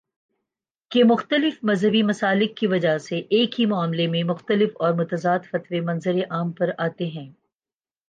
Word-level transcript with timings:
کہ 0.91 1.03
مختلف 1.03 1.59
مذہبی 1.63 2.01
مسالک 2.03 2.55
کی 2.57 2.67
وجہ 2.67 2.97
سے 2.97 3.19
ایک 3.29 3.59
ہی 3.59 3.65
معاملے 3.65 4.07
میں 4.07 4.23
مختلف 4.23 4.69
اور 4.79 4.93
متضاد 4.93 5.49
فتوے 5.51 5.81
منظرِ 5.81 6.23
عام 6.29 6.51
پر 6.51 6.71
آتے 6.77 7.07
ہیں 7.07 7.29